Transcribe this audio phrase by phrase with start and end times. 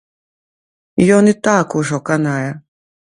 [1.17, 2.51] Ён і так ужо канае.